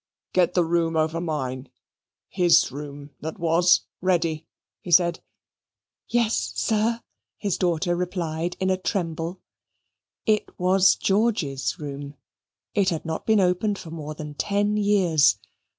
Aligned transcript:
"Get 0.33 0.55
the 0.55 0.65
room 0.65 0.95
over 0.95 1.21
mine 1.21 1.69
his 2.27 2.71
room 2.71 3.11
that 3.19 3.37
was 3.37 3.81
ready," 4.01 4.47
he 4.79 4.89
said. 4.89 5.19
"Yes, 6.07 6.53
sir," 6.55 7.01
his 7.37 7.55
daughter 7.55 7.95
replied 7.95 8.57
in 8.59 8.71
a 8.71 8.77
tremble. 8.77 9.41
It 10.25 10.49
was 10.57 10.95
George's 10.95 11.77
room. 11.77 12.15
It 12.73 12.89
had 12.89 13.05
not 13.05 13.27
been 13.27 13.39
opened 13.39 13.77
for 13.77 13.91
more 13.91 14.15
than 14.15 14.33
ten 14.33 14.75
years. 14.75 15.37